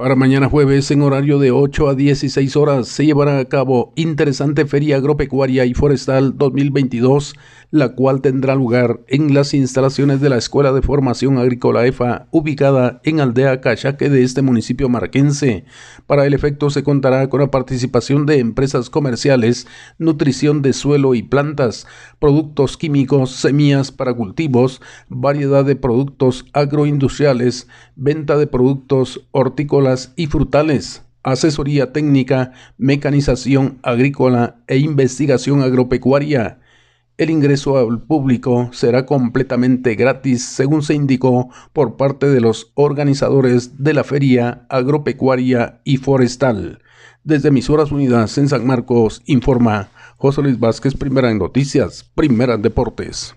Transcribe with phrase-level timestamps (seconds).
[0.00, 4.64] Para mañana jueves, en horario de 8 a 16 horas, se llevará a cabo Interesante
[4.64, 7.34] Feria Agropecuaria y Forestal 2022,
[7.70, 13.02] la cual tendrá lugar en las instalaciones de la Escuela de Formación Agrícola EFA, ubicada
[13.04, 15.66] en Aldea Cachaque de este municipio marquense.
[16.06, 19.66] Para el efecto se contará con la participación de empresas comerciales,
[19.98, 21.86] nutrición de suelo y plantas,
[22.18, 24.80] productos químicos, semillas para cultivos,
[25.10, 34.78] variedad de productos agroindustriales, venta de productos hortícolas, y frutales, asesoría técnica, mecanización agrícola e
[34.78, 36.60] investigación agropecuaria.
[37.18, 43.82] El ingreso al público será completamente gratis, según se indicó por parte de los organizadores
[43.82, 46.80] de la Feria Agropecuaria y Forestal.
[47.22, 52.62] Desde Emisoras Unidas en San Marcos, informa José Luis Vázquez, primera en noticias, primera en
[52.62, 53.34] deportes.